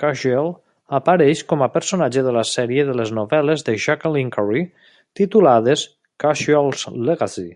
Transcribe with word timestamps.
Kushiel 0.00 0.48
apareix 0.96 1.38
com 1.52 1.62
a 1.66 1.68
personatge 1.76 2.24
a 2.32 2.34
la 2.38 2.42
sèrie 2.48 2.84
de 2.88 2.96
novel·les 3.20 3.64
de 3.68 3.76
Jacqueline 3.86 4.34
Carey 4.36 4.66
titulades 5.22 5.86
"Kushiel's 6.26 6.84
Legacy". 7.08 7.48